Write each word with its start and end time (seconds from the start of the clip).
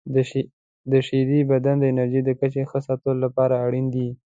•شیدې 1.07 1.39
د 1.45 1.47
بدن 1.51 1.75
د 1.79 1.83
انرژۍ 1.91 2.21
د 2.25 2.29
کچې 2.39 2.63
ښه 2.69 2.79
ساتلو 2.87 3.19
لپاره 3.25 3.55
اړینې 3.65 3.91
دي. 3.95 4.09